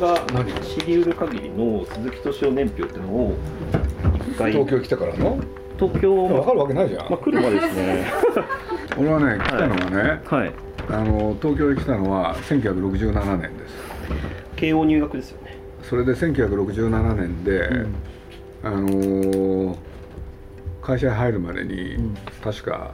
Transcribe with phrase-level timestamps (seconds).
[0.00, 0.18] が
[0.62, 3.36] 知り得る限りの鈴木敏夫年表っていうのを
[4.28, 5.38] 一回東京来てからの？
[5.78, 8.06] 東京分かるわけないじゃん、まあ、来るまでですね。
[8.98, 10.52] 俺はね来たのはね、はい、
[10.90, 13.74] あの東京へ来たのは1967年です。
[14.56, 15.56] 慶応入学ですよね。
[15.82, 17.94] それで1967年で、うん、
[18.62, 19.76] あのー、
[20.82, 22.92] 会社に入るまでに、うん、確か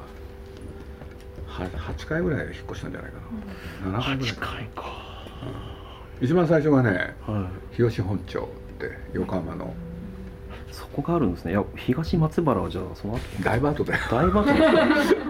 [1.49, 3.19] 8回ぐらい引っ越したんじゃないか
[3.85, 4.35] な、うん、7回ぐらい。
[4.35, 4.83] か回か、
[5.43, 5.76] うん、
[6.21, 8.43] 一番最初がね、はい、日吉本町っ
[8.79, 9.75] て横浜の、
[10.73, 11.53] そこがあるんですね。
[11.53, 13.21] いや東松原はじゃあその後。
[13.43, 14.01] だいぶ後だよ。
[14.11, 14.53] だいぶ後で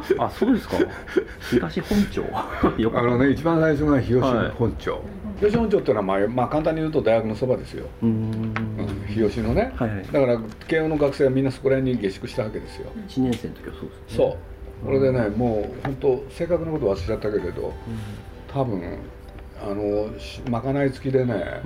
[0.04, 0.24] すか？
[0.26, 0.76] あそうですか。
[1.50, 2.22] 東本町。
[2.32, 5.00] あのね一番最初が日吉本町、はい、
[5.40, 7.86] 日吉本町っていうのは、まあ、まあ簡単に言うと大学のそばですよ。
[8.02, 8.54] うん、
[9.08, 12.90] 日吉のね、はいはい、だから慶応の学生はみんなそこら辺に下宿したわけですよ。
[13.08, 14.16] 1年生の時はそうですね。
[14.16, 14.36] そ
[14.82, 14.86] う。
[14.86, 17.72] これでねもう本当正確なこと忘れちゃったけれど、
[18.52, 18.98] 多分
[19.62, 20.08] あの
[20.50, 21.62] まかない付きでね、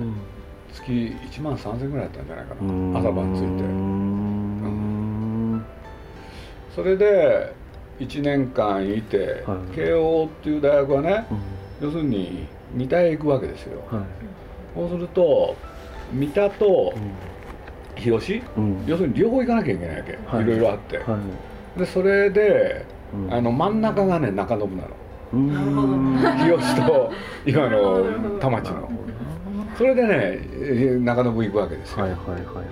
[0.73, 2.99] 月1万3000円ぐらいだったんじゃないかな。
[2.99, 5.65] 朝晩ついて、うん、
[6.73, 7.53] それで
[7.99, 11.33] 1年間いて、はい、慶応っていう大学はね、う
[11.85, 14.05] ん、要するに三田へ行くわけですよ、はい、
[14.75, 15.55] そうすると
[16.13, 16.93] 三田と
[17.95, 20.99] 日吉、うん、要するに両方行かなきゃいけないわけ、はい、いろいろあって、
[21.77, 22.85] でそれで、
[23.29, 24.89] あの真ん中がね中延なの
[25.33, 27.11] 日吉と
[27.45, 28.91] 今の田町の。
[29.77, 30.39] それでね
[30.99, 32.03] 中野部行くわけですよ。
[32.03, 32.65] はいはいはいはい。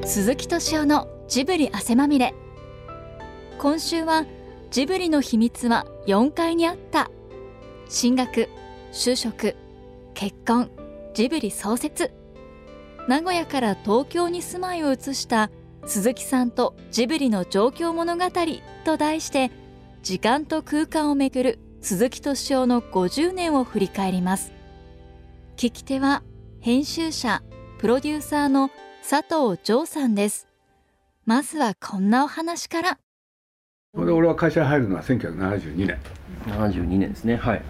[0.02, 2.34] い、鈴木敏夫のジブリ汗まみれ。
[3.58, 4.24] 今週は
[4.70, 7.10] ジブリの秘密は4階にあった。
[7.88, 8.48] 進学
[8.92, 9.54] 就職
[10.14, 10.70] 結婚
[11.12, 12.10] ジブリ創設。
[13.06, 15.50] 名古屋から東京に住まいを移した
[15.86, 18.24] 鈴木さんとジブリの状況物語
[18.84, 19.50] と題して
[20.02, 24.52] 時間と空間をめぐる鈴木敏夫の50年を振り返ります。
[25.56, 26.22] 聞き手は
[26.60, 27.42] 編集者
[27.78, 28.70] プロデューサーの
[29.08, 30.46] 佐藤城さんです。
[31.24, 32.98] まずはこんなお話から。
[33.94, 35.98] で俺は会社に入るのは1972年。
[36.46, 37.36] 72年ですね。
[37.36, 37.62] はい。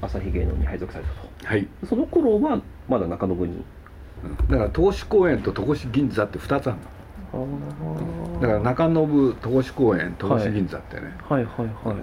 [0.00, 1.46] 朝日芸能に配属されたと。
[1.46, 1.68] はい。
[1.88, 3.64] その頃はまだ中延に？
[4.50, 6.82] だから東市公園と戸越銀座って2つあるの
[8.40, 8.94] だから中延
[9.40, 11.54] 戸越公園戸越銀座ってね、はい、はい。
[11.56, 11.66] はい。
[11.88, 11.96] はい。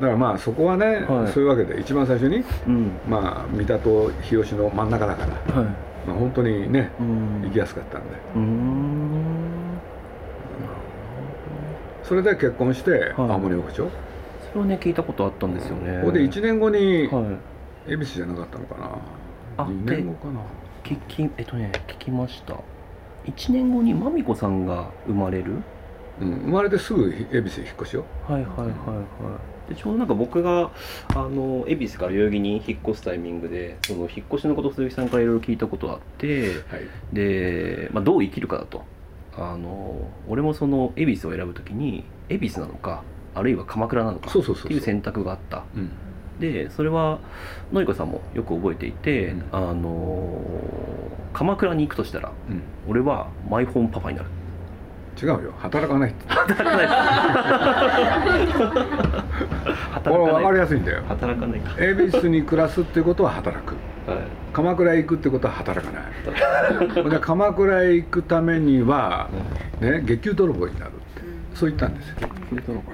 [0.00, 5.66] だからまあそこはね、はい、そういうわけで一番最初に、うん、まあ三田と日吉の真ん中だから、はい、
[6.06, 6.90] まあ本当にね、
[7.42, 8.08] 行きやすかったんで。
[12.04, 13.88] それで結婚して青森牧場、
[14.52, 16.00] それをね聞いたことあったんですよね。
[16.00, 17.08] ここで1年後に、
[17.86, 18.98] 恵比寿じゃなかったのかな？
[19.58, 20.40] あ2年後かな？
[20.84, 22.54] 聞きえっとね聞きました
[23.26, 25.56] 1年後にまみこさんが生まれる、
[26.20, 28.04] うん、生まれてすぐ恵比寿引っ越しよ。
[28.26, 28.72] はいはいはいは
[29.68, 29.72] い。
[29.74, 30.70] でちょうどなんか僕が
[31.14, 36.54] あの恵比寿から代々木に引っ越すタイミングでその引っ越しのこと鈴木さんからいろいろ聞いたことがあって、はい、
[37.12, 38.84] で、まあ、どう生きるかだと。
[39.34, 43.02] あの俺もその恵比寿を選ぶときに恵比寿なのか
[43.34, 45.64] あるいは鎌倉なのかっていう選択があった。
[45.74, 45.90] うん
[46.40, 47.20] でそれは
[47.72, 50.40] のりこさんもよく覚えていて、うん、あの
[51.32, 54.28] 鎌倉に行くとしたら、うん、俺はマイホームパパになる。
[55.20, 55.52] 違うよ。
[55.58, 56.86] 働かないって働かない。
[60.02, 61.02] これ分かりやすいんだよ。
[61.06, 63.76] 働かない恵比寿に暮らすっていうことは働く、
[64.06, 64.18] はい、
[64.52, 66.04] 鎌倉へ行くってことは働かない。
[67.10, 69.28] で鎌倉へ行くためには、
[69.80, 70.98] ね、月給泥棒になるって。
[71.54, 72.16] そう言ったんですよ。
[72.50, 72.92] 月給泥棒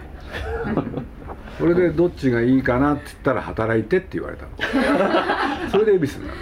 [0.70, 0.88] になる
[1.58, 4.50] それでどっちがいいかなって言ったら働いてって言われたの。
[5.70, 6.38] それで恵比寿なんだよ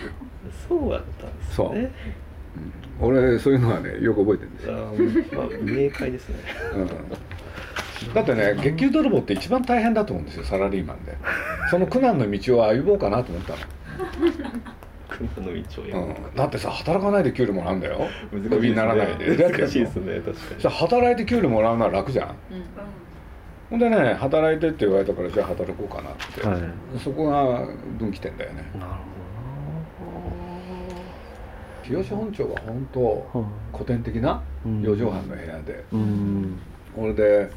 [0.69, 1.55] そうやったんですね。
[1.55, 4.77] そう、うん、俺そういうのはねよく覚えてるんですよ。
[4.77, 6.37] あ、まあ、明快ですね、
[6.75, 11.17] うん、だってね月給泥棒って一番大変だと思うんですよサラリーマンで。
[11.71, 13.59] その苦難の道を歩もうかなと思ったの。
[15.09, 18.07] 苦難の道を、うん、だってさ働かないで給料もらうんだよ。
[18.33, 19.51] 難しい、ね、ならないで。
[19.51, 20.75] 難しいですね確かに。
[20.75, 22.63] 働いて給料もらうのは楽じゃん、うん
[23.69, 26.61] ほんでね働いてって言われたからじゃあ働こうかなって、はい、
[27.03, 27.67] そこが
[27.99, 28.63] 分岐点だよね。
[28.75, 28.89] なるほ
[31.91, 31.97] ど。
[31.99, 36.59] 日吉本町は本当、古典的な四畳半の部屋で、うん、
[36.95, 37.51] これで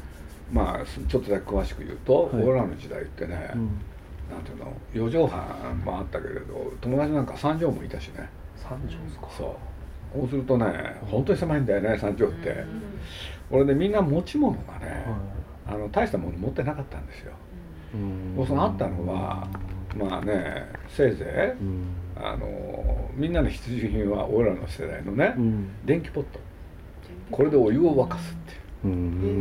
[0.52, 3.80] まあちょっとだけ詳しく言うと、はい、俺らの時代ってね、うん、
[4.30, 8.28] なんていうの四畳半もあったけれど友達なんか三畳もいたしね。
[8.56, 9.28] 三畳ですか。
[9.36, 9.48] そう。
[10.12, 12.64] こうするとね本当に狭いんだよね三畳って、
[13.48, 15.39] 俺でみんな持ち物がね、はい
[15.70, 17.32] あの大したもの持ってなかったんですよ。
[18.38, 19.48] うそのあったのは
[19.96, 25.34] まあねせいぜい、あのみんなの必需品は俺らの世代のね、
[25.84, 26.38] 電気ポット。
[27.30, 28.54] これでお湯を沸かすってい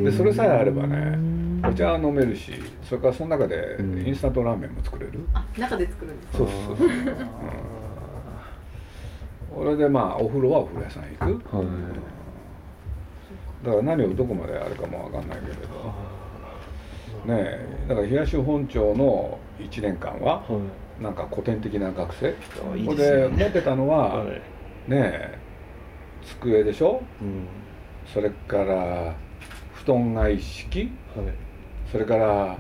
[0.02, 0.12] う。
[0.12, 1.18] でそれさえあればね
[1.66, 2.52] お茶は飲めるし
[2.84, 6.90] それからその中でインスタントラーメンも作れる、あ中で作るんですそうそうそう、う
[9.62, 11.10] ん、それでまあお風呂はお風呂屋さん行
[11.40, 11.68] く、はい、
[13.66, 15.60] だから何をどこまであるかも分かんないけれど
[17.26, 20.44] ねえだから東本町の1年間は、
[21.00, 22.32] なんか古典的な学生。
[22.32, 22.38] こ
[22.88, 24.26] こで持ってたのは、
[24.88, 25.40] ねえ
[26.42, 27.48] 机でしょ、うん、
[28.14, 29.16] それから
[29.74, 31.26] 布団が一式、はい、
[31.92, 32.58] それから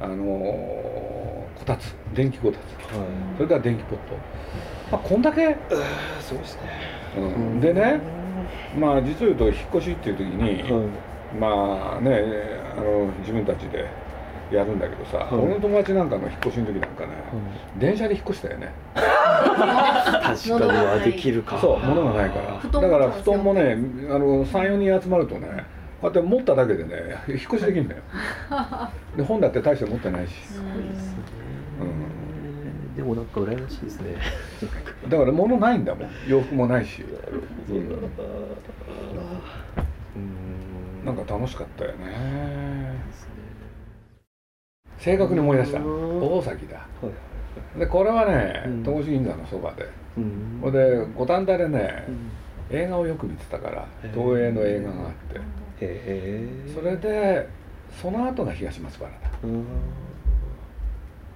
[0.00, 1.94] あのこたつ。
[2.14, 3.06] 電気こたつ、はい、
[3.36, 4.14] それから電気ポット、
[4.90, 5.56] まあ、こんだけ。
[6.20, 6.60] そうですね、
[7.16, 8.00] うん、でね
[8.78, 10.88] まあ実を言うと引っ越しっていう時に、はい、
[11.38, 12.22] まあね
[12.76, 13.86] あの自分たちで
[14.50, 17.12] やるんだけどさ、はい、俺の友達なんかの引っ越しの時なんかね、
[17.78, 18.72] 電車で引っ越したよね。
[18.94, 21.58] 確かにはできるか。
[21.60, 22.80] そう物がないから。
[22.80, 23.72] だから布団もね
[24.08, 25.66] あの34人集まるとね
[26.00, 28.02] こうやって持っただけでね引っ越しできるんだよ。
[29.16, 30.32] で本だって大して持ってないし。
[30.46, 31.14] すごいですね、
[31.80, 31.84] う
[32.92, 34.14] ん、でもなんか羨ましいですね。
[35.08, 36.10] だから物ないんだもん。
[36.28, 37.88] 洋服もないし、うん、
[41.16, 42.96] なんか楽しかったよね。
[44.98, 45.80] 正確に思い出した。
[45.80, 46.86] 大崎だ、
[47.78, 49.84] でこれはね戸越銀座のそばで、
[50.14, 50.20] ほ、
[50.68, 50.72] うん。
[50.72, 52.04] で五反田でね、
[52.70, 55.40] 映画をよく見てたから東映の映画があって。
[56.74, 57.48] それで
[58.00, 59.16] その後が東松原だ。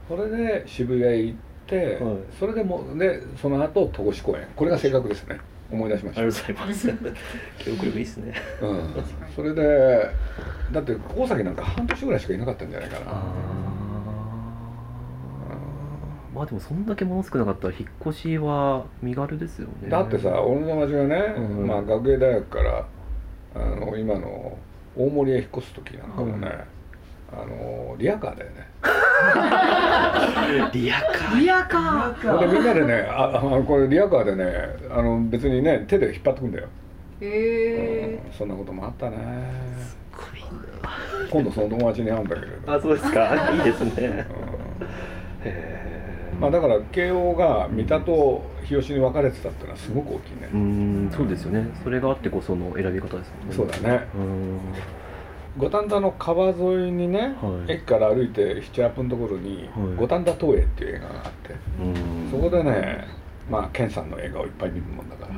[0.09, 4.47] それで渋谷へ行って、はい、それでもでその後戸越公園。
[4.57, 5.39] これが正確ですね
[5.71, 6.23] 思い出しました。
[6.23, 6.89] ありがとうございます。
[7.59, 8.35] 記憶力いいっすね。
[8.63, 8.95] うん。
[9.35, 10.11] それで
[10.73, 13.23] だって大崎なんか半年ぐらいしかいなかったんじゃないかな。
[16.35, 19.89] まあでもそんだけもの少なかったら引っ越しは身軽ですよね。
[19.89, 22.87] だってさ俺の友達がね、うん、まあ学芸大学から
[23.55, 24.57] あの今の
[24.97, 26.61] 大森へ引っ越す時なんかもね、うん、
[27.33, 28.69] あのリアカーだよね。
[30.73, 31.41] リアカー。
[31.41, 36.69] リアカーでみんなでねああこれリアカーでねあの別にね手で引っ張ってくんだよ。
[37.21, 39.17] へえ、うん、そんなこともあったね。
[39.81, 40.41] すごい。
[40.83, 40.91] な
[41.31, 42.73] 今度その友達に会うんだけれど。
[42.73, 43.53] あそうですか。
[43.55, 44.27] いいですね、うん、へ
[45.45, 45.81] え
[46.41, 50.49] まあ、だから慶応が三田と日吉に分かれてたっていうのはすごく大きいね。
[50.55, 51.69] うんそうですよね。
[51.85, 53.55] それがあってこその選び方ですもんね。
[53.55, 54.07] そうだね
[55.57, 61.55] 五反田の川沿いにね、はい、駅から歩いて78分のところに五反田東映っていう映画があって
[62.31, 63.09] そこでね
[63.51, 65.31] まあ健さんの映画をいっぱい見るもんだから。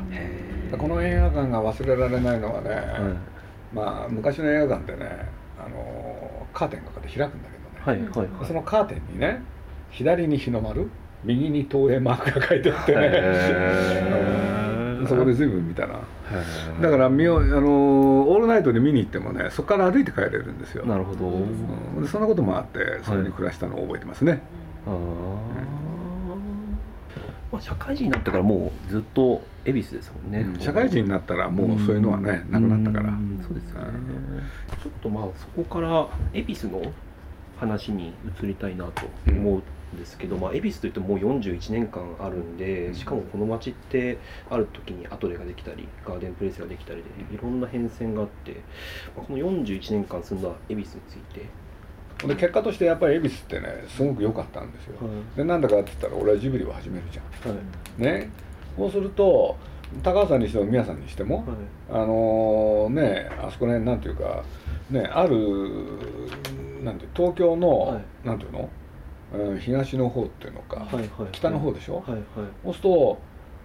[0.78, 5.28] この映画館が忘れられないのはね、はい、まあ昔の映画館ってね
[5.58, 9.42] あのカーテンがこうやって開くんだけどね、はいはい、そのカーテンにね
[9.90, 10.90] 左に日の丸
[11.24, 13.10] 右に東映マークが書いてあってね
[15.08, 16.00] そこで随分見たな。
[16.80, 20.84] だから見よあのオールナイトで見に行ってもねそこから歩いて帰れるんですよ。
[20.86, 24.42] なるほど、うん、そんなこともあってそれに暮らしたのを覚えてますね、
[24.86, 24.98] はい、
[27.52, 33.12] まあ、社会人になってからもうずっと恵比寿ですもんね、うん、社会人になったらもうそういうのはね、なくなったから。
[33.46, 33.88] そうですよね。
[34.82, 36.82] ちょっとまあそこから恵比寿の
[37.58, 39.62] 話に移りたいなと思うん
[39.96, 44.18] ですけど、まあ、恵比寿といってももう41年間あるんでしかもこの街って
[44.50, 48.52] ある時にアトレができたりガーデンプレイスができたりでいろんな変遷があって、
[49.16, 51.46] まあ、この41年間住んだ恵比寿について。
[52.26, 57.60] で結果としてやっぱり恵比寿ってねすごく良かったんですよ、はい、でなんだかって言ったら俺はジブリを始めるじゃん、は
[57.98, 58.30] い、ね。
[58.76, 59.56] そうすると
[60.02, 61.46] 高橋さんにしても宮さんにしても、はい、
[61.90, 64.44] あのー、ねあそこねなんていうか
[64.90, 65.36] ねある
[66.82, 68.68] なんて東京の、はい、なんていうの、
[69.34, 72.22] うん、東の方っていうのか、はいはい、北の方でしょ、はいはい、
[72.64, 73.18] そうすると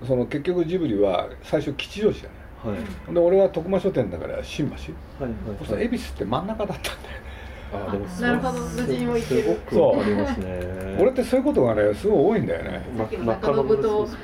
[0.05, 7.27] その結局ジブリは最初吉祥寺だね、はい、で俺は徳間書店だから新橋、はいはいはい、そうすると恵比寿って真ん中だったんだよね。
[7.69, 8.59] あでもなるほど。
[8.59, 10.97] 無事に置いてるそうありますね。
[11.01, 12.86] 俺ってそういうことがねすごい多いんだよね。
[13.25, 14.07] 中信と。
[14.07, 14.17] そう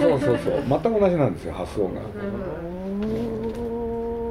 [0.00, 0.62] そうそうそう。
[0.68, 2.00] 全く同じなんですよ発想が。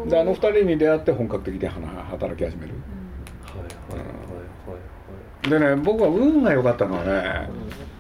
[0.10, 2.74] であの二人に出会って本格的に働き始める、
[5.50, 7.50] でね僕は運が良かったのはね、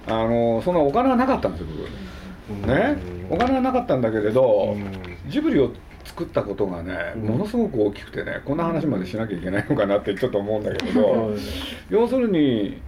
[0.07, 1.67] あのそんなお金はなかったんですよ
[2.47, 2.67] 僕。
[2.67, 2.97] ね。
[3.29, 4.75] お金はなかったんだけれど、
[5.27, 5.71] ジブリを
[6.05, 11.33] 作ったことがねものすごく大きくてねこんな話までしなきゃいけないのかなってちょっと思うんだけれど
[11.89, 12.81] 要するに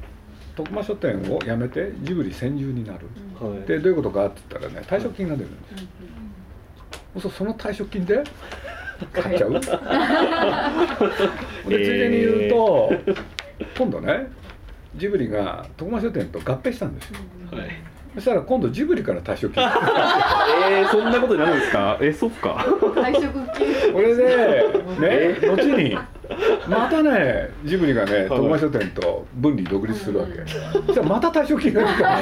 [0.55, 3.07] 徳間書店を辞めてジブリ専従になる、
[3.39, 5.88] はい、でどういうことかって言ったらね退職金が出るんですよ、
[7.15, 8.24] はい、その退職金で
[9.12, 9.53] 買っちゃう。
[11.69, 12.93] でついでに言うと、
[13.77, 14.27] 今度ね
[14.96, 17.20] ジブリが徳間書店と合併したんですよ、
[17.52, 17.70] はい、
[18.16, 19.54] そしたら今度ジブリから退職。
[19.54, 21.98] 金えー、そんなことになるんですか？
[22.02, 22.66] えそっか。
[22.80, 23.94] 退職金。
[23.94, 24.25] これで
[25.00, 25.98] ね後に
[26.68, 30.34] またねジブリがね徳間書店と分離独立するわけ。
[30.50, 32.22] そしたらまた退職金が出るから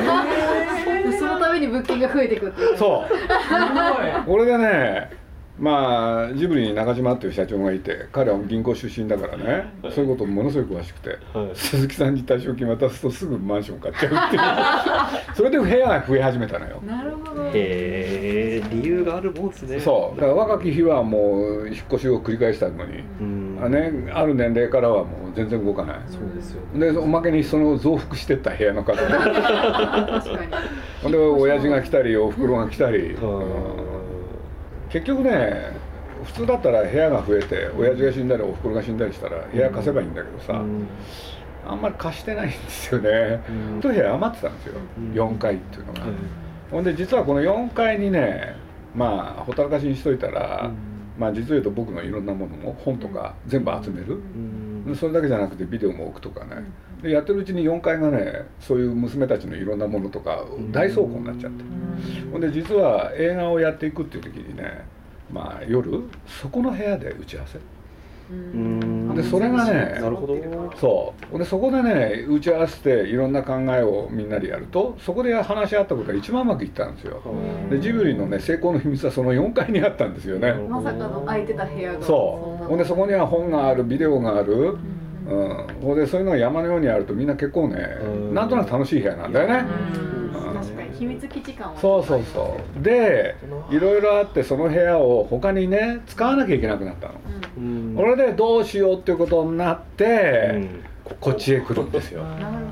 [1.17, 2.77] そのために物件が増えていくっていう。
[2.77, 4.25] そう。
[4.25, 5.22] これでね
[5.59, 9.73] まあジブリに中島っていう社長がいて彼は銀行出身だからね。
[9.93, 11.51] そういうことものすごい詳しくて、はい。
[11.53, 14.41] 鈴木さんに退職金渡すとすぐマンション買っちゃうっていう。
[15.35, 16.81] それで部屋が増え始めたのよ。
[16.85, 17.43] なるほど。
[17.45, 19.79] へえ理由があるもんですね。
[19.79, 20.19] そう。
[20.19, 23.59] だから若き日はもう引っ越しを繰り返したのに、うん。
[23.61, 25.97] あね、ある年齢からはもう全然動かない。
[26.07, 30.23] そうですよでおまけにその増幅してった部屋の数確かに。
[31.03, 33.92] ほんで親父が来たりおふくろが来たり、は
[34.93, 35.71] 結局ね
[36.23, 40.87] 普通だったら部屋が増えて親父が死んだりおふくろが死んだりしたら部屋貸せばいいんだけどさ、うん。
[41.65, 43.79] あんまり貸してないんですよね、うん。
[43.79, 45.13] 一部屋余ってたんですよ、うん。
[45.13, 46.09] 4階っていうのが、はい。
[46.69, 48.55] ほんで実はこの4階にね
[48.95, 50.77] まあほったらかしにしといたら、うん。
[51.19, 54.62] まあ実を言うと僕のいろんなものも本とか全部集める、うん
[54.95, 56.63] それだけじゃなくてビデオも置くとかね。
[57.01, 61.63] でやってるうちに4階がねそういう娘たちのいろんなものとか大倉庫になっちゃって、
[62.31, 64.85] ほんで実は映画をやっていくっていう時にね
[65.31, 67.59] まあ夜そこの部屋で打ち合わせ。
[68.33, 70.35] んでそれがねなるほど。
[70.79, 71.31] そう。
[71.31, 77.21] ほんでそこでね打ち合わせていろんな考えをみんなでやるとそこで話し合ったことが一番うまくいったんですよ。
[77.69, 80.53] でジブリのね成功の秘密はその4階にあったんですよね。
[80.53, 82.65] まさかの空いてた部屋がそう。
[82.65, 84.77] ほんでそこには本があるビデオがある。
[85.25, 88.33] うん、ほんでそういうのが山のようにあるとみんな結構ねうん。
[88.33, 89.65] なんとなく楽しい部屋なんだよね
[91.03, 92.81] 秘密基地感はそうそうそう。
[92.81, 93.35] で
[93.69, 97.13] いろいろあってその部屋を他にね使わなきゃいけなくなったの。
[97.57, 97.95] うん。
[97.95, 100.83] それでどうしようっていうことになって、うん。
[101.03, 102.23] ここっちへ来るんですよ。
[102.23, 102.65] なる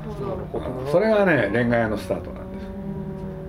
[0.50, 0.66] ほど。
[0.66, 0.90] うん。
[0.90, 2.66] それがね恋愛屋のスタートなんです。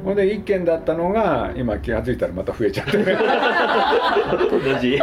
[0.04, 2.98] ほんで1軒だったのが今気が付いたらまた増えちゃって。
[4.74, 5.00] 同じ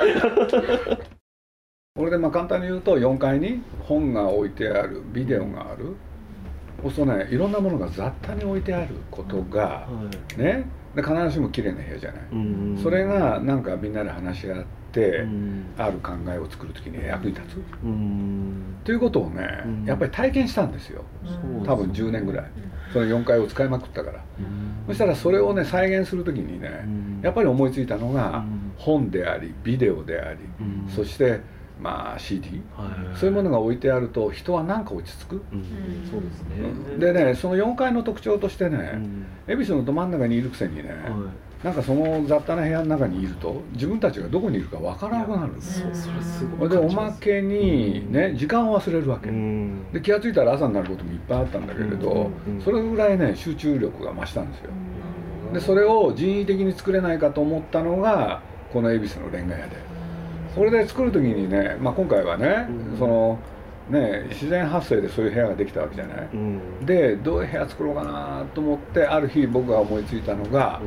[1.97, 5.97] これでまあ簡単に言うと4階に本が置いてあるビデオがある
[6.83, 9.89] そうするとねいろんなものが雑多に置いてあることが
[10.37, 15.67] ねで必ずしも綺麗な部屋じゃない、うんそれがなんかみんなで話し合って、うん。
[15.79, 17.57] ある考えを作る時に役に立つ。
[17.85, 18.77] うん。
[18.85, 19.85] ということをね、うん。
[19.85, 21.05] やっぱり体験したんですよ。
[21.65, 22.51] 多分10年ぐらい。
[22.93, 24.25] その4階を使いまくったから。
[24.89, 27.21] そしたらそれをね再現する時にね、うん。
[27.23, 28.73] やっぱり思いついたのが、うん。
[28.77, 30.89] 本でありビデオであり、うん。
[30.89, 31.41] そして
[31.81, 33.19] まあ CD、はい。
[33.19, 35.65] そういうものが置いてあると人は何か落ち着く、うん。
[36.11, 37.13] そうですね。
[37.13, 39.27] でねその4階の特徴としてね、うん。
[39.47, 41.65] 恵比寿のど真ん中にいるくせにね、はい。
[41.65, 49.93] なんかその雑多な部屋の中にいると自分たちがどこにいるかわからなくなるんですそうそれすごい感じまけにね時間を忘れるわけ、うん。
[49.93, 52.55] で気が付いたら朝になることもいっぱいあったんだけれど、うん。
[52.55, 52.63] うん。
[52.63, 54.71] それぐらいね集中力が増したんですよ。
[55.53, 58.41] でそれを人為的に作れないかと思ったのが
[58.73, 59.90] この恵比寿のレンガ屋で
[60.55, 62.99] それで作る時にね、まあ、今回はね、うん。
[62.99, 63.39] その
[63.91, 66.87] ね自然発生でそういう部屋ができたわけじゃない、うん。
[66.87, 70.81] でどういう部屋作ろうかなと思ってある日僕が思いついたのが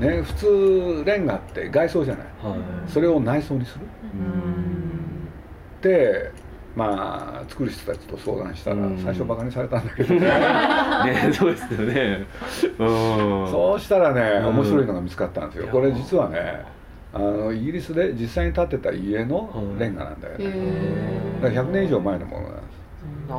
[0.00, 0.08] う、ん。
[0.08, 2.26] ね、普通レンガって外装じゃない。
[2.42, 2.90] はい。
[2.90, 3.86] それを内装にする。
[4.14, 5.28] うん。
[5.82, 6.32] で
[6.74, 8.98] まあ作る人たちと相談したらうん。
[8.98, 10.20] 最初バカにされたんだけどね。
[11.28, 12.26] ねそうですよね。
[12.78, 13.48] うん。
[13.50, 14.48] そうしたらねうん。
[14.56, 15.68] 面白いのが見つかったんですよ。
[15.68, 16.77] これ実はね
[17.12, 20.44] あのイギリスで実際に建てた家のレンガなんだよね。
[20.46, 22.54] へだから100年以上前のものな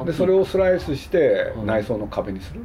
[0.03, 0.17] んです。
[0.17, 1.65] でそれをスライスしてうん。
[1.65, 2.61] 内装の壁にする。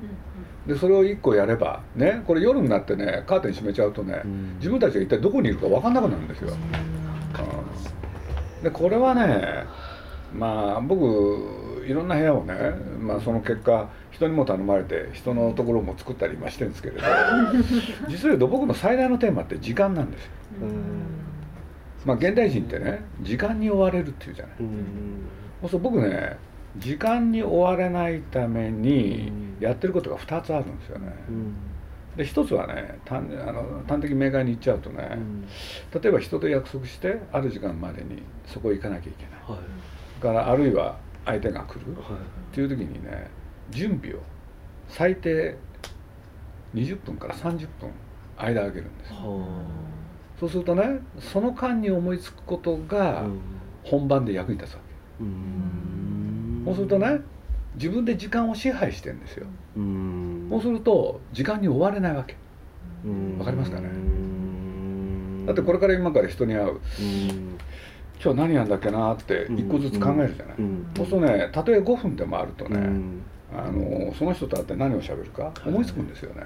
[0.66, 4.54] でそれを1個やればねこれ夜になってねカーテン閉めちゃうとねうん。
[4.56, 6.52] 自分たちが一体どこにいるか分かんなくなるんですよ。
[6.52, 8.64] うん。
[8.64, 9.64] でこれはね
[10.34, 12.54] まあ僕いろんな部屋をね、
[13.00, 17.02] まあ、その結果人にも頼まれて人のところも作ったり今してるんですけれど
[18.08, 20.30] 実を言うと僕の最大のテーマって時間なんですよ、
[22.04, 24.56] まあ、現代人ってね時間に追われるっていうじゃない。
[24.60, 24.68] うん。
[25.62, 26.36] そうすると僕ね
[26.76, 29.44] 時間に追われないためにうん。
[29.60, 31.12] やってることが2つあるんですよね。
[31.28, 31.54] うん。
[32.16, 35.46] で1つはね端あの端的明快に言っちゃうとね、うん。
[36.00, 39.58] 例えば人と約束してある時間までにそこへ行かなきゃいけない。
[39.58, 39.84] はい。
[40.24, 41.94] からあるいは相手が来る？
[41.94, 42.12] はい。
[42.12, 42.16] っ
[42.52, 43.30] ていう時にね
[43.70, 44.20] 準備を
[44.88, 45.56] 最低
[46.74, 47.90] 20分から30分
[48.36, 49.12] 間空けるんです。
[49.12, 49.64] は
[50.38, 53.40] そうするとねその間に思いつくことあがうん。
[53.84, 54.80] 本番で役に立つわ
[55.18, 56.62] け、うん。
[56.64, 57.20] そうするとね
[57.74, 59.46] 自分で時間を支配してんですよ。
[59.76, 60.46] うん。
[60.50, 62.36] そうすると時間に追われないわけ。
[63.04, 63.38] うん。
[63.38, 63.88] わかりますかね？
[63.88, 65.46] うん。
[65.46, 66.68] だってこれから今から人に会う。
[66.70, 67.58] うん
[68.22, 70.86] 今日何やんだっけなって一個ずつ考えるじゃない、うん。
[70.96, 73.22] そうするとねたとえ5分でもあるとね、うん。
[73.54, 76.42] ああのその人と会って何をしゃべるか思いつくんですよね、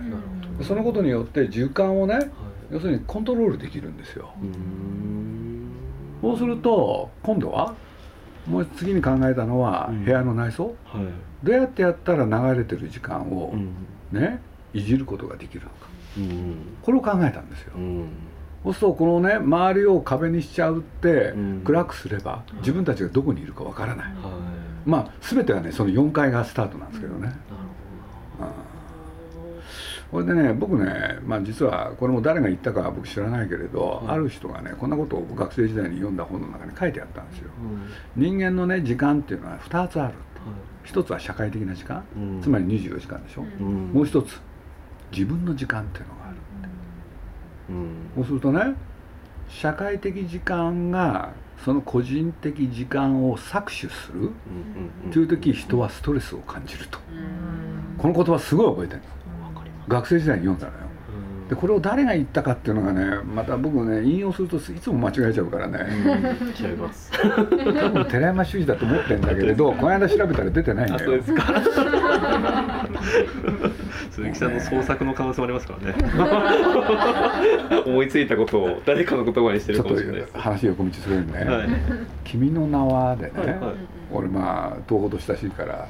[0.59, 0.65] うん。
[0.65, 2.29] そのことによって時間をねはい。
[2.71, 4.31] 要するにコントロールできるんですよ。
[4.43, 5.71] うん。
[6.21, 7.75] そうすると今度は
[8.47, 10.05] もう次に考えたのはうん。
[10.05, 11.05] 部屋の内装、はい。
[11.45, 13.75] どうやってやったら流れてる時間をうん。
[14.11, 14.41] ね
[14.75, 15.89] いじることができるのか。
[16.19, 16.57] うん。
[16.83, 17.73] これを考えたんですよ。
[17.77, 18.09] うん
[18.69, 21.63] そうするとこのね周りを壁にしちゃうってうん。
[21.65, 24.07] 暗くすれば自分たちがどこにいるかわからない。
[24.07, 24.15] はい。
[24.85, 27.33] まあ全てはねその4階がスタートなんですけどね。
[30.11, 34.07] これでね僕ね、まあ、実はこれも誰が言ったかは僕知らないけれど、はい。
[34.09, 37.51] ある人がねこんなことを学生時代に読んだ本の中に書いてあったんですよ。
[38.17, 38.23] うん。
[38.23, 40.15] 人間のね時間っていうのは2つあるは
[40.85, 42.05] 一つは社会的な時間。
[42.17, 42.43] いうん。
[42.43, 43.93] つまり24時間でしょ、うん。
[43.93, 44.41] もう一つ
[45.13, 46.18] 自分の時間っていうの
[48.15, 48.75] そうするとね
[49.49, 51.33] 社会的時間が
[51.65, 54.31] その個人的時間を搾取するうん
[55.07, 56.99] うんという時人はストレスを感じると。
[57.11, 57.97] うん。
[57.99, 59.01] この言葉すごい覚えてる
[59.43, 59.91] わかります。
[59.91, 60.83] 学生時代に読んだのよ。
[60.83, 60.88] うん
[61.49, 65.79] でこれを誰が言ったかっていうのがねまた僕ね引用するといつも間違えちゃうからね。
[65.81, 66.49] うん。
[66.49, 67.11] 違います。
[67.11, 71.05] 多分寺山修司だと思ってんだけれど この間調べたら出てないんだよ。
[71.05, 71.45] あそうですか。
[74.11, 75.95] 鈴木さんの創作の可能性もありますからね。
[77.87, 81.51] 思いついたことを誰かの言葉にしてるちょっとかもしれない話横道するんでね。
[81.51, 81.69] はい
[82.25, 83.59] 「君の名は」でね、はいはい。
[84.13, 85.89] 俺まあ東宝と親しいからはい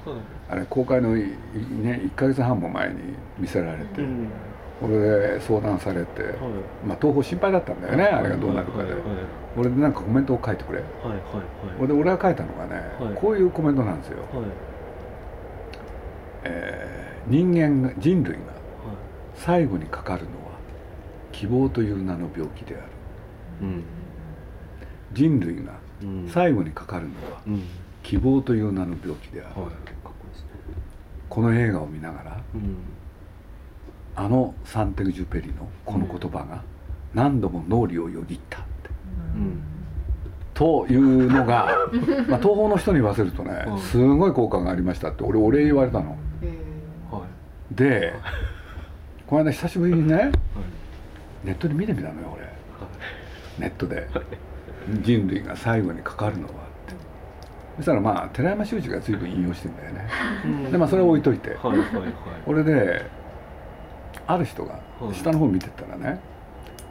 [0.51, 2.95] あれ公開のいね1ヶ月半も前に
[3.39, 4.29] 見せられて、うん
[4.81, 6.33] 俺で相談されて、はい。
[6.87, 9.03] まあ東宝心配だったんだよね、あれがどうなるかで、はいはい
[9.57, 10.79] 俺でなんかコメントを書いてくれ。
[10.79, 11.19] はいはい
[11.79, 13.15] 俺で俺が書いたのがね、はい。
[13.15, 14.43] こういうコメントなんですよ、はい。
[14.43, 14.51] はい
[16.45, 18.47] えー人間が人類がはい。
[19.35, 20.53] 最後にかかるのは
[21.33, 22.85] 希望という名の病気である。
[23.63, 23.83] うん。
[25.13, 26.29] 人類がうん。
[26.29, 27.63] 最後にかかるのはうん。
[28.03, 29.55] 希望という名の病気である、
[31.29, 32.77] この映画を見ながらうん
[34.19, 36.65] あのサンテグジュペリのこの言葉が
[37.15, 38.91] 何度も脳裏をよぎったって。
[39.37, 39.63] うん。
[40.55, 41.69] というのが、
[42.27, 43.79] まあ、東宝の人に言わせるとねうん。
[43.79, 46.17] すごい効果がありましたって俺お礼言われたの。
[46.43, 46.53] え
[47.13, 47.75] はい。
[47.77, 48.13] で
[49.29, 50.33] この間久しぶりにねはい。
[51.45, 52.43] ネットで見てみたのよ俺。
[52.43, 52.49] は
[53.61, 54.09] ネットで。
[55.01, 56.55] 人類が最後にかかるのはっ
[56.89, 56.95] て。
[57.77, 60.09] そしたらまあ寺山修司が随分引用してんだよね。
[60.69, 61.51] いでまあそれは置いといて。
[61.51, 62.13] はいはいはい。
[62.49, 63.18] 俺で
[64.29, 65.15] ある人がはい。
[65.15, 66.21] 下の方見てったらね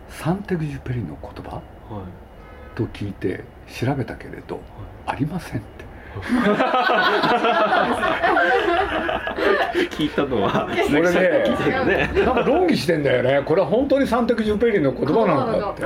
[0.10, 1.62] サンテグジュペリの言葉は
[2.02, 2.76] い。
[2.76, 3.44] と聞いて
[3.80, 4.60] 調べたけれど
[5.06, 5.88] ありませんって。
[9.92, 12.26] 聞いたのはこれねね。
[12.26, 13.44] なんか論議してんだよね。
[13.46, 15.84] これは本当にサンテグジュペリの言葉なのかって。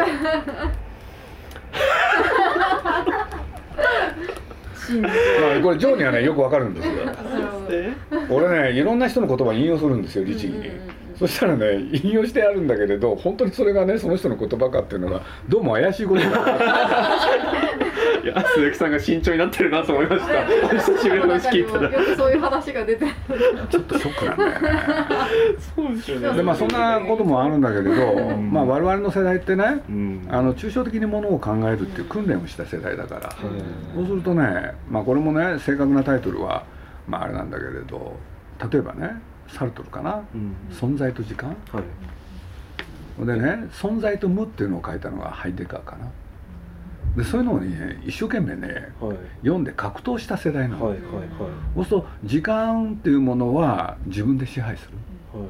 [5.61, 6.93] これジョーにはねよくわかるんですよ。
[8.29, 10.71] 俺ねいろんな人の言葉引用するんですよ律儀に
[11.21, 16.29] そしたらね引用してやるんだけれど本当にそれがねその人の言葉かっていうのがどうも怪しいことだ
[18.23, 20.45] いや鈴木さんが慎重になってるなと思いました。
[20.77, 21.89] 久しぶりの話聞いたら。
[21.89, 23.05] よくそういう話が出て。
[23.05, 23.11] る
[23.67, 24.69] ちょっとショックなんだよね。
[25.75, 26.37] そうですよね。
[26.37, 28.51] でまあそんなこともあるんだけれど、ん。
[28.51, 30.27] まあ我々の世代ってねうん。
[30.29, 33.31] あの抽象的にものを考えるっていう訓練をした世代だから、
[33.95, 36.63] そうするとね、まあ、これもね正確なタイトルは、
[37.07, 38.17] まあ、あれなんだけれど
[38.71, 39.19] 例えばね
[39.53, 40.23] サルトルかな？
[40.33, 41.49] うん「存在と時間？
[41.71, 46.07] はい」でね「存在と無」っていうのを書いたのがハイデガーかな。
[47.15, 49.17] でそういうのをね一生懸命ねはい。
[49.41, 51.01] 読んで格闘した世代なの、はいはい
[51.75, 54.93] そうすると時間っていうものは自分で支配する。
[55.37, 55.49] はい。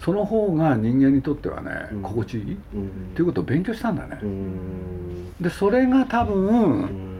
[0.00, 2.02] その方が人間にとってはね、うん。
[2.02, 2.54] 心地いい。
[2.54, 2.88] っうん。
[3.14, 5.32] ていうことを勉強したんだね、うん。
[5.40, 7.17] でそれが多分、うん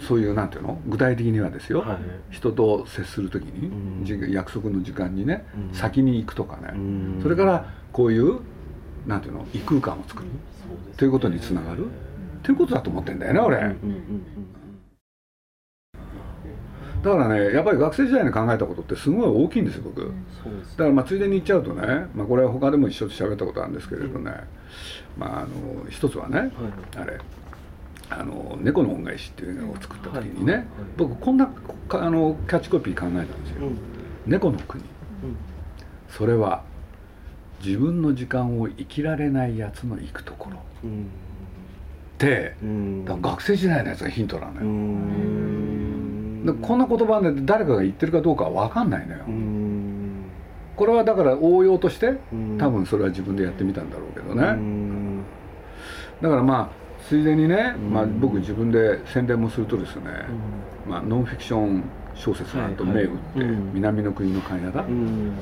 [0.00, 0.80] そういうなんていうの？
[0.86, 1.98] 具体的にはですよ、はい。
[2.30, 4.04] 人と接する時に、うん。
[4.04, 5.74] じ約束の時間にね、うん。
[5.74, 7.20] 先に行くとかね、うん。
[7.22, 8.40] それからこういう
[9.06, 9.46] なんていうの？
[9.54, 10.34] 異空間を作る、ね。
[10.96, 11.86] ということにつながる。
[12.42, 14.24] ということだと思ってんだよね俺、うんうんうん
[17.02, 20.02] だからねやっぱり学生時代に考えたことってすごい大きいんですよ僕、
[20.42, 24.32] そうですだからまあついでに言っちゃうとね、まあ、これは他でも一緒と喋ったことあるんですけれどね、
[25.16, 26.50] まああの一つはね、はい。
[26.96, 27.18] あれ
[28.10, 30.66] あの「猫の恩返し」っていう映画を作った時にね、はいはい。
[30.96, 33.66] 僕こんなかあのキャッチコピー考えたんですよ。
[33.68, 33.78] うん
[34.26, 34.82] 「猫の国」
[36.08, 36.62] それは
[37.64, 40.56] 自分の時間を生きられないやつの行くところ。
[40.56, 41.06] っうん。
[42.18, 43.04] てうん。
[43.04, 44.56] だから学生時代のやつがヒントなのう
[46.46, 50.24] よ、こんな言葉で誰かが言ってるかどうかは分かんないのよ、うん。
[50.74, 52.58] これはだから応用としてうん。
[52.58, 55.22] 多分それは自分でやってみたんだろうけどね、うん。
[56.20, 56.79] だからまあ
[57.10, 57.92] ついでにね、うん。
[57.92, 60.02] まあ、僕自分で宣伝もするとですね、
[60.88, 61.82] まあ、ノンフィクション
[62.14, 63.44] 小説があと「銘打って
[63.74, 64.84] 南の国の関屋だ」っ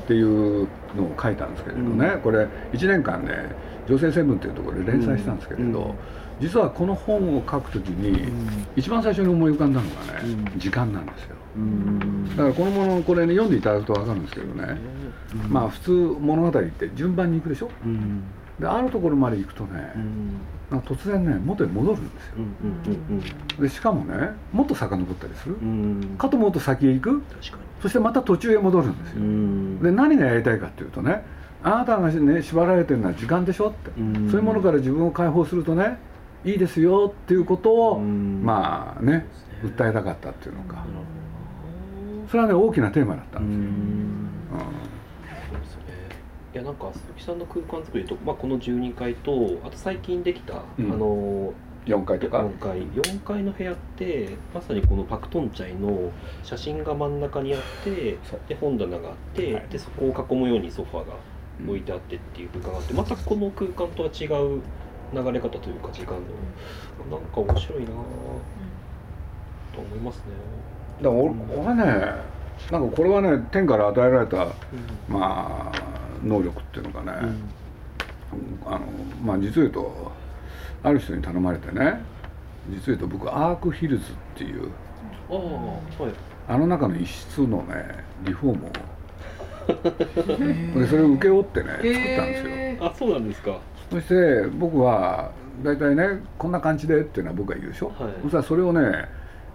[0.06, 2.18] ていうのを書いたんですけれどね。
[2.22, 3.32] これ1年間ね
[3.86, 5.94] 「女性セブン」っていうところで連載したんですけれど
[6.40, 8.32] 実はこの本を書くときに
[8.76, 11.36] 一番最初に思い浮かんだのがね時間なんですよ。
[12.36, 14.76] だからこのものこれね読んでいただくと分かるんですけどね。
[15.50, 17.70] まあ普通物語って順番にいくでしょ？
[18.60, 19.92] であるところまで行くとね
[20.70, 22.34] 突然ね元に戻るんですよ、
[23.62, 25.56] でしかもねもっと遡ったりする、
[26.18, 27.22] かと思うと先へ行く。
[27.80, 29.20] そしてまた途中へ戻るんですよ、
[29.90, 31.24] で何がやりたいかっていうとね
[31.62, 35.98] あなたがね縛られてるのは時間でしょって、そういうものから自分を解放するとね
[36.44, 39.26] いいですよっていうことを、まあね
[39.62, 40.84] 訴えたかったっていうのか、
[42.30, 43.54] それはね大きなテーマだったんで
[45.66, 45.80] すよ、
[46.54, 51.52] いやなんか鈴木さんの空間作りと、まあ、この12階とあと最近できた、うん、あの
[51.86, 52.38] 4階とか。
[52.38, 52.82] 4階。
[52.82, 61.14] 4階の部屋ってまさにこのパクトンチャイの写真が真ん中にあってで本棚があって、はい、でそこを囲むようにソファーが
[61.66, 64.60] 置いてあってっていう空間があって、またこの空間とは違う
[65.12, 66.20] 流れ方というか時間の。
[67.10, 70.22] なんか面白いなと思いますね。
[71.02, 71.84] だから俺,、俺ね
[72.70, 74.52] なんかこれはね天から与えられた、うん、
[75.08, 77.28] まあ能力っていうのがね、
[78.32, 78.80] うん、あの
[79.24, 80.12] まあ実を言うと
[80.82, 82.02] ある人に頼まれてね
[82.68, 84.70] 実を言うと僕アークヒルズっていう
[86.48, 88.70] あ,、の中の一室のねリフォームを
[90.80, 92.86] でそれを請け負ってね作ったんですよ。
[92.86, 93.58] あそうなんですか。
[93.90, 95.30] そして僕は
[95.62, 99.08] 大体ねこんな感じでっていうのは僕が言うでしょ、はい、そしたらそれをね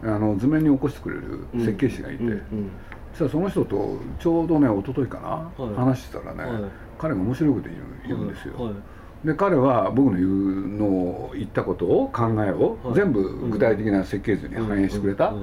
[0.04, 2.71] あの図面に起こしてくれる設計士がいて、うんうんうん
[3.13, 7.69] そしたらその人とちょうどね一昨日かな、はい、話してたらね、はい、彼が面白いこと
[8.08, 15.34] 言うんですよ、はい、で彼は僕の言うのを言ったことを考えを全部具体的な設計図に反映してくれた、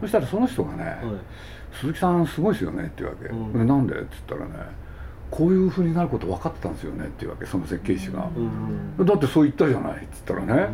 [0.00, 0.96] そしたらその人がね
[1.80, 3.16] 「鈴木さんすごいですよね」って言うわ
[3.52, 4.66] け、でなんで?」って言ったらね
[5.30, 8.30] こういうふうになること分かってたんですよねっていうわけその設計士が、
[8.98, 10.68] だってそう言ったじゃないって言ったらね、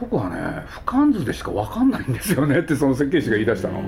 [0.00, 0.36] 僕はね
[0.68, 3.82] 俯瞰図でしか分かんないんですよねってその設計士が言い出したの。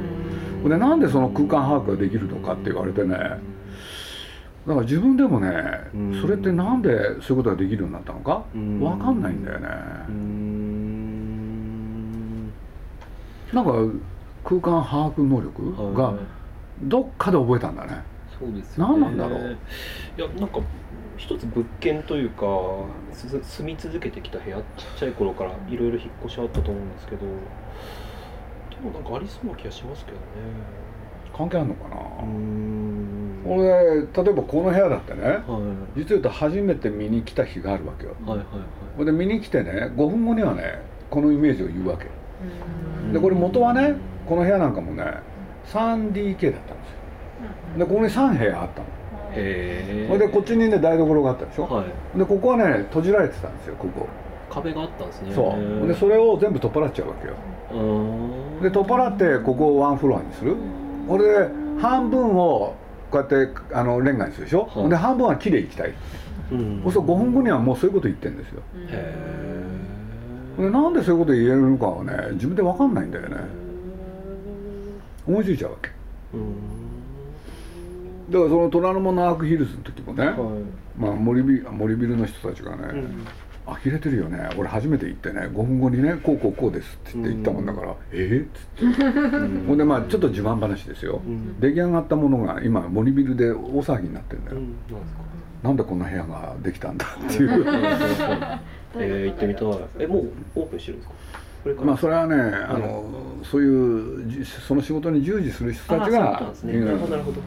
[0.68, 3.16] でなんでその空間把握ができるのかって言われてね。
[4.66, 5.53] だから自分でもね
[6.22, 9.68] それってなんでそういうことができるようになったのか分かんないんだよね。
[13.53, 13.72] なんか
[14.42, 16.14] 空間把握能力が
[16.83, 18.03] どっかで覚えたんだね。
[18.38, 19.57] そうです、ね、何なんだろう。
[20.18, 20.61] いやなんか
[21.16, 22.46] 一つ物件というか
[23.12, 24.64] 住み続けてきた部屋ちっ
[24.98, 27.27] ちゃい頃からいろいろ引っ越しあったと思うんですけど
[28.85, 30.23] もなんかありそうな気がしますけどね。
[31.37, 31.97] 関係あるのかな？
[33.47, 35.37] 俺例えばこの部屋だってね、は
[35.97, 38.47] い、実言うと初めて見に来た日があるわけよ、はいはい
[38.97, 42.07] はい、で見に来てね5分後にはねこのイメージを言うわけ。
[43.12, 45.05] でこれ元はねこの部屋なんかもね
[45.66, 46.90] 3DK だったんです
[47.79, 47.79] よ。
[47.79, 48.87] でここに3部屋あったの。
[49.37, 54.07] へえでこっちにね台所があったでしょ、はい、でここはね閉じられてたんですよここ。
[54.49, 55.35] 壁があったんですね。
[55.35, 55.88] そう。
[55.88, 57.35] でそれを全部取っ払っちゃうわけよ
[58.62, 60.57] で取っ払ってここをワンフロアにする。
[61.09, 61.48] これで
[61.81, 62.74] 半分を
[63.11, 65.94] こうやってあのレンガにするでしょ、はい、で半分は木でいきたい、
[66.50, 68.62] うん、そうすると5分後にはもうそういうこと言ってるんですよ。
[68.88, 69.14] へ
[70.59, 73.37] えなんでそういうこと言えるのかはね自分で分かんないんだよね。
[75.27, 75.90] 思いついちゃうわけ。
[78.31, 80.37] だからその虎ノ門アークヒルズの時もね、はい、
[80.98, 83.27] まあ森ビ森ビルの人たちがね、うん
[83.66, 84.50] 呆れてるよね。
[84.59, 85.40] 俺初めて行ってね。
[85.42, 88.40] 5分後にねこうこうこうですって言って行ったもんだから「ええ？
[88.40, 88.44] っ?」
[88.79, 89.03] つって。
[89.66, 91.22] ほんでまあちょっと自慢話ですよ、
[91.61, 94.59] 出来上がったものが今森ビルで大騒ぎになってんだよ、
[95.62, 97.07] なんでこんな部屋ができたんだ？
[97.07, 97.64] っていう。
[98.96, 99.68] えー、行ってみたい。
[99.98, 101.09] えもうオープンしてるんです
[101.77, 101.85] か？
[101.85, 103.05] まあそれはね、あの
[103.42, 107.40] そういうその仕事に従事する人たちがなるほどなるほど。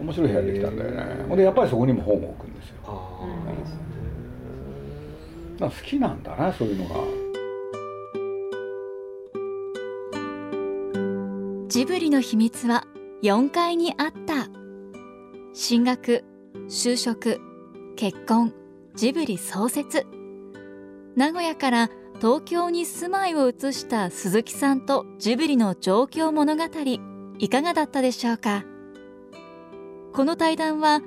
[0.00, 1.04] 面白い部屋できたんだよね。
[1.28, 2.74] ほんでやっぱりそこにも本を置くんですよ。
[2.84, 3.78] ああ、いいですね
[5.70, 6.94] 好きなんだなそういうのが。
[11.68, 12.84] ジブリの秘密は
[13.22, 14.48] 4階にあった。
[15.54, 16.24] 進学
[16.68, 17.40] 就職
[17.96, 18.52] 結婚
[18.94, 20.06] ジブリ創設。
[21.16, 26.64] 名古屋から東京に住まいを移した鈴木さんとジブリの状況物語
[27.38, 28.64] いかがだったでしょうか？
[30.12, 31.00] この対談は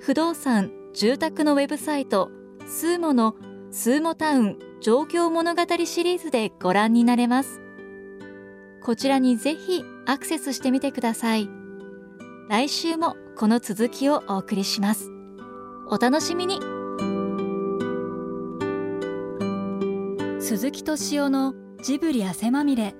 [0.00, 2.30] 不動産住宅のウェブサイト
[2.66, 3.36] スーモの
[3.70, 7.60] スーモタウン状況物語シリーズでご覧になれます。
[8.82, 11.48] こちらにぜひアクセスしてみてください。
[12.48, 15.10] 来週もこの続きをお送りします。
[15.90, 16.60] お楽しみに
[20.40, 22.94] 鈴木敏夫のジブリ汗まみれ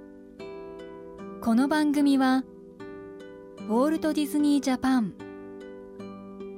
[1.43, 2.45] この番組は
[3.59, 5.15] ウォールト・ディズニー・ジャパン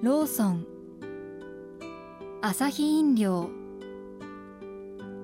[0.03, 0.67] ローソン
[2.43, 3.51] アサヒ飲料